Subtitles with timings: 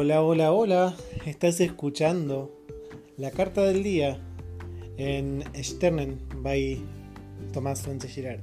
[0.00, 0.96] Hola, hola, hola.
[1.26, 2.52] Estás escuchando
[3.16, 4.20] la carta del día
[4.96, 6.80] en Sternen by
[7.52, 8.40] Tomás Sánchez Girard.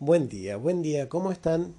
[0.00, 1.74] Buen día, buen día, ¿cómo están?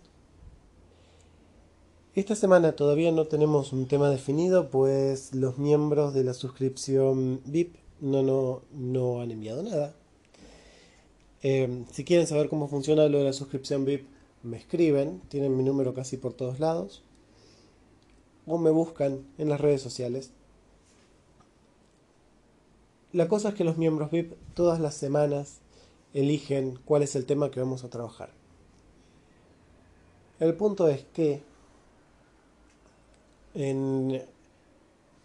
[2.15, 7.75] Esta semana todavía no tenemos un tema definido, pues los miembros de la suscripción VIP
[8.01, 9.93] no, no, no han enviado nada.
[11.47, 14.07] Eh, si quieren saber cómo funciona lo de la suscripción VIP,
[14.41, 17.03] me escriben, tienen mi número casi por todos lados,
[18.47, 20.31] o me buscan en las redes sociales.
[23.13, 25.59] La cosa es que los miembros VIP todas las semanas
[26.15, 28.31] eligen cuál es el tema que vamos a trabajar.
[30.39, 31.43] El punto es que
[33.53, 34.19] en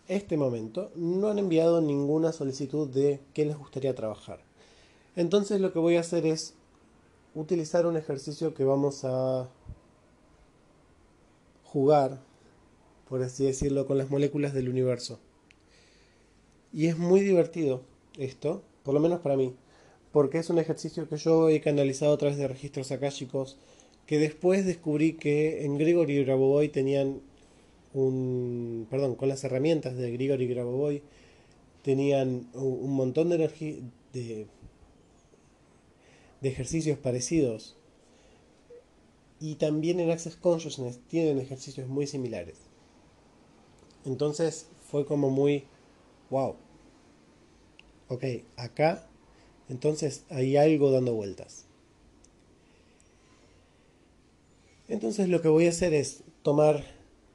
[0.06, 4.49] este momento no han enviado ninguna solicitud de qué les gustaría trabajar.
[5.20, 6.54] Entonces lo que voy a hacer es
[7.34, 9.50] utilizar un ejercicio que vamos a
[11.62, 12.22] jugar,
[13.06, 15.18] por así decirlo, con las moléculas del universo.
[16.72, 17.82] Y es muy divertido
[18.16, 19.54] esto, por lo menos para mí,
[20.10, 23.58] porque es un ejercicio que yo he canalizado a través de registros akáshicos,
[24.06, 27.20] que después descubrí que en Gregory y Grabovoi tenían
[27.92, 31.02] un, perdón, con las herramientas de Grigori Grabovoi
[31.82, 33.76] tenían un montón de energía
[34.14, 34.46] de,
[36.40, 37.76] de ejercicios parecidos
[39.40, 42.58] y también en Access Consciousness tienen ejercicios muy similares.
[44.04, 45.64] Entonces fue como muy
[46.30, 46.56] wow.
[48.08, 48.24] Ok,
[48.56, 49.06] acá
[49.68, 51.66] entonces hay algo dando vueltas.
[54.88, 56.84] Entonces lo que voy a hacer es tomar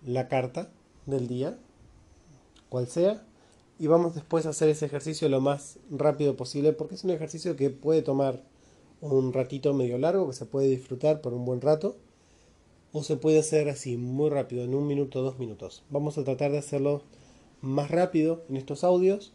[0.05, 0.69] la carta
[1.05, 1.57] del día,
[2.67, 3.25] cual sea,
[3.79, 7.55] y vamos después a hacer ese ejercicio lo más rápido posible, porque es un ejercicio
[7.55, 8.43] que puede tomar
[9.01, 11.97] un ratito medio largo, que se puede disfrutar por un buen rato,
[12.91, 15.83] o se puede hacer así muy rápido, en un minuto, dos minutos.
[15.89, 17.03] Vamos a tratar de hacerlo
[17.61, 19.33] más rápido en estos audios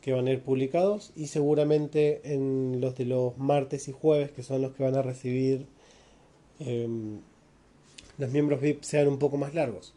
[0.00, 4.42] que van a ir publicados y seguramente en los de los martes y jueves, que
[4.42, 5.66] son los que van a recibir
[6.60, 6.88] eh,
[8.18, 9.94] los miembros VIP, sean un poco más largos.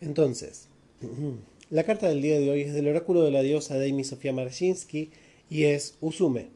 [0.00, 0.68] Entonces,
[1.70, 5.10] la carta del día de hoy es del oráculo de la diosa Deimi Sofía Marjinsky
[5.48, 6.50] y es Usume.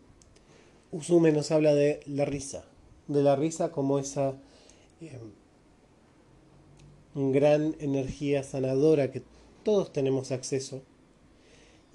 [0.96, 2.64] Usume nos habla de la risa,
[3.06, 4.32] de la risa como esa
[5.02, 5.20] eh,
[7.14, 9.22] gran energía sanadora que
[9.62, 10.80] todos tenemos acceso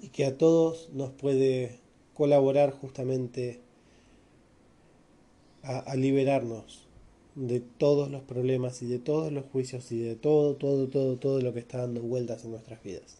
[0.00, 1.80] y que a todos nos puede
[2.14, 3.58] colaborar justamente
[5.64, 6.86] a, a liberarnos
[7.34, 11.40] de todos los problemas y de todos los juicios y de todo, todo, todo, todo
[11.40, 13.16] lo que está dando vueltas en nuestras vidas.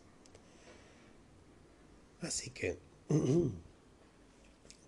[2.20, 2.78] Así que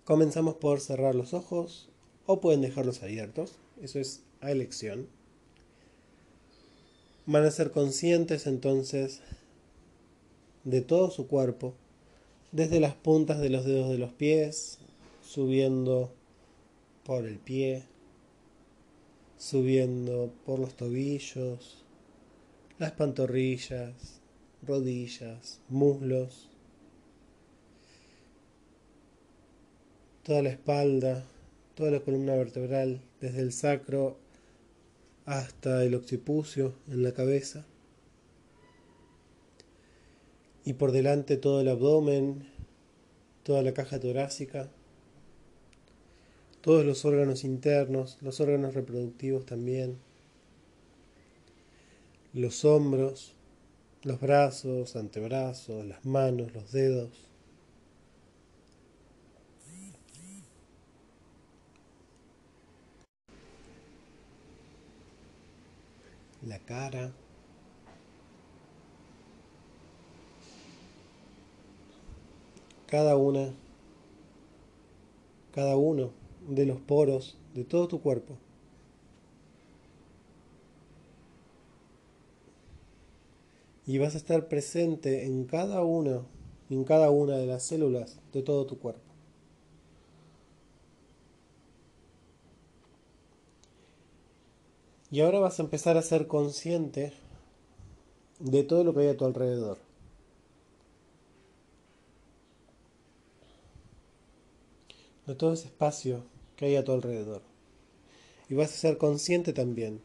[0.05, 1.89] comenzamos por cerrar los ojos
[2.25, 5.07] o pueden dejarlos abiertos, eso es a elección.
[7.25, 9.21] Van a ser conscientes entonces
[10.63, 11.73] de todo su cuerpo,
[12.51, 14.77] desde las puntas de los dedos de los pies,
[15.23, 16.11] subiendo
[17.03, 17.83] por el pie,
[19.37, 21.83] subiendo por los tobillos,
[22.77, 24.21] las pantorrillas,
[24.65, 26.49] rodillas, muslos,
[30.25, 31.23] toda la espalda,
[31.75, 34.17] toda la columna vertebral, desde el sacro
[35.25, 37.65] hasta el occipucio en la cabeza.
[40.65, 42.49] Y por delante todo el abdomen,
[43.43, 44.69] toda la caja torácica
[46.65, 49.99] todos los órganos internos, los órganos reproductivos también,
[52.33, 53.35] los hombros,
[54.01, 57.11] los brazos, antebrazos, las manos, los dedos.
[66.45, 67.11] La cara.
[72.85, 73.51] Cada una,
[75.51, 76.11] cada uno
[76.47, 78.37] de los poros de todo tu cuerpo.
[83.87, 86.21] Y vas a estar presente en cada una,
[86.69, 89.14] en cada una de las células de todo tu cuerpo.
[95.11, 97.13] Y ahora vas a empezar a ser consciente
[98.39, 99.77] de todo lo que hay a tu alrededor.
[105.25, 106.23] De todo ese espacio
[106.55, 107.41] que hay a tu alrededor.
[108.49, 110.01] Y vas a ser consciente también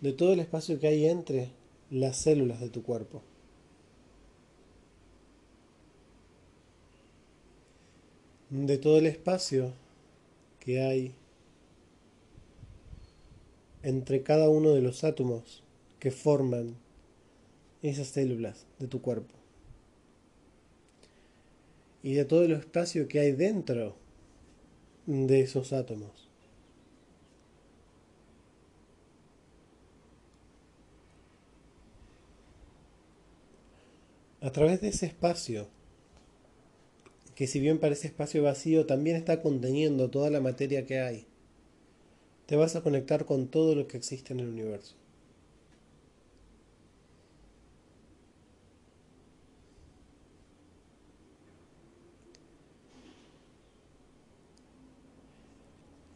[0.00, 1.50] de todo el espacio que hay entre
[1.90, 3.22] las células de tu cuerpo.
[8.50, 9.72] De todo el espacio
[10.60, 11.14] que hay
[13.86, 15.62] entre cada uno de los átomos
[16.00, 16.74] que forman
[17.82, 19.32] esas células de tu cuerpo.
[22.02, 23.94] Y de todo el espacio que hay dentro
[25.06, 26.28] de esos átomos.
[34.40, 35.68] A través de ese espacio,
[37.36, 41.25] que si bien parece espacio vacío, también está conteniendo toda la materia que hay
[42.46, 44.94] te vas a conectar con todo lo que existe en el universo.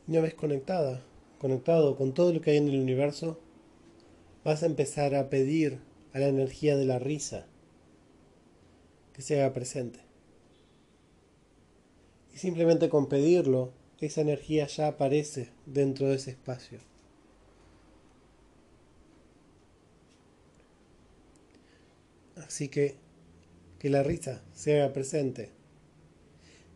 [0.06, 1.02] Una vez conectada,
[1.38, 3.38] conectado con todo lo que hay en el universo,
[4.44, 5.78] vas a empezar a pedir
[6.12, 7.46] a la energía de la risa
[9.12, 10.00] que se haga presente.
[12.34, 16.78] Y simplemente con pedirlo, esa energía ya aparece dentro de ese espacio.
[22.36, 22.96] Así que
[23.80, 25.48] que la risa se haga presente,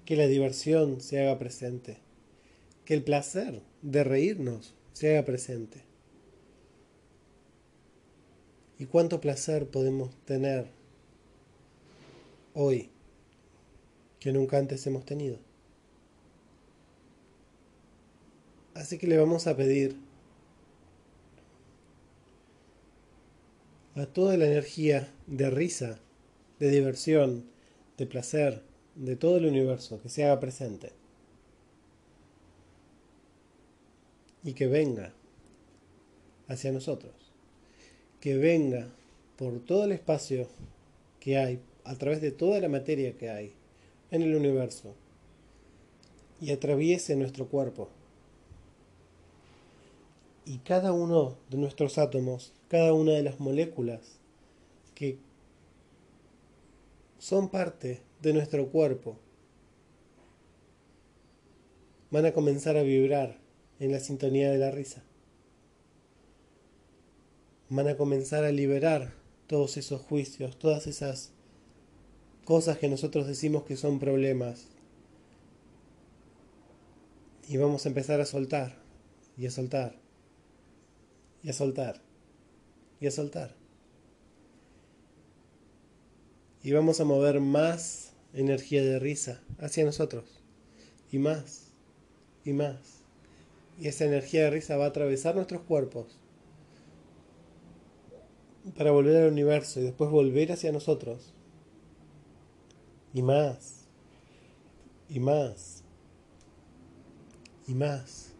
[0.06, 1.98] que la diversión se haga presente,
[2.86, 5.82] que el placer de reírnos se haga presente.
[8.78, 10.66] ¿Y cuánto placer podemos tener
[12.54, 12.88] hoy
[14.18, 15.38] que nunca antes hemos tenido?
[18.74, 19.96] Así que le vamos a pedir
[23.94, 26.00] a toda la energía de risa,
[26.58, 27.44] de diversión,
[27.96, 28.62] de placer,
[28.96, 30.90] de todo el universo que se haga presente.
[34.42, 35.12] Y que venga
[36.48, 37.12] hacia nosotros.
[38.20, 38.88] Que venga
[39.38, 40.48] por todo el espacio
[41.20, 43.52] que hay, a través de toda la materia que hay
[44.10, 44.94] en el universo.
[46.40, 47.88] Y atraviese nuestro cuerpo
[50.46, 54.18] y cada uno de nuestros átomos, cada una de las moléculas
[54.94, 55.18] que
[57.18, 59.16] son parte de nuestro cuerpo,
[62.10, 63.38] van a comenzar a vibrar
[63.80, 65.02] en la sintonía de la risa.
[67.70, 69.14] Van a comenzar a liberar
[69.46, 71.32] todos esos juicios, todas esas
[72.44, 74.68] cosas que nosotros decimos que son problemas.
[77.48, 78.76] Y vamos a empezar a soltar
[79.36, 80.03] y a soltar
[81.44, 82.00] y a soltar
[83.00, 83.54] y a soltar.
[86.62, 90.24] Y vamos a mover más energía de risa hacia nosotros.
[91.12, 91.72] Y más.
[92.44, 93.02] Y más.
[93.78, 96.18] Y esa energía de risa va a atravesar nuestros cuerpos
[98.78, 101.34] para volver al universo y después volver hacia nosotros.
[103.12, 103.84] Y más.
[105.10, 105.84] Y más.
[107.68, 108.33] Y más.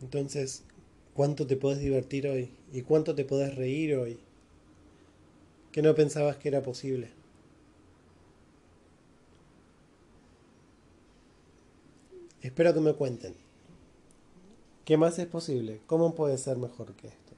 [0.00, 0.62] Entonces,
[1.14, 2.50] ¿cuánto te puedes divertir hoy?
[2.72, 4.18] ¿Y cuánto te puedes reír hoy?
[5.72, 7.10] Que no pensabas que era posible.
[12.40, 13.34] Espero que me cuenten.
[14.84, 15.80] ¿Qué más es posible?
[15.86, 17.28] ¿Cómo puede ser mejor que esto?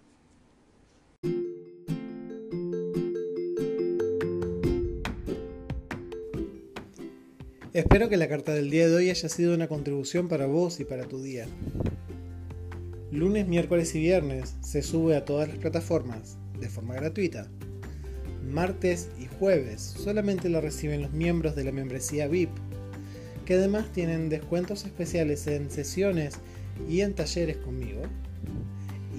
[7.73, 10.85] Espero que la carta del día de hoy haya sido una contribución para vos y
[10.85, 11.47] para tu día.
[13.13, 17.49] Lunes, miércoles y viernes se sube a todas las plataformas de forma gratuita.
[18.49, 22.51] Martes y jueves solamente lo reciben los miembros de la membresía VIP,
[23.45, 26.37] que además tienen descuentos especiales en sesiones
[26.89, 28.03] y en talleres conmigo.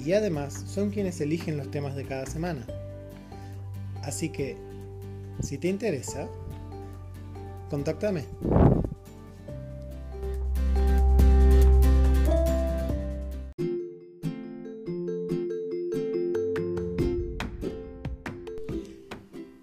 [0.05, 2.65] Y además son quienes eligen los temas de cada semana.
[4.03, 4.55] Así que,
[5.41, 6.29] si te interesa,
[7.69, 8.24] contáctame.